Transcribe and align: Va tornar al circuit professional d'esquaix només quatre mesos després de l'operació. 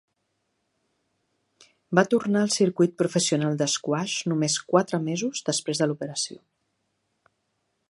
Va 1.99 2.03
tornar 2.13 2.41
al 2.45 2.53
circuit 2.55 2.95
professional 3.03 3.59
d'esquaix 3.61 4.17
només 4.33 4.57
quatre 4.73 5.03
mesos 5.11 5.47
després 5.51 5.83
de 5.83 5.91
l'operació. 5.91 6.41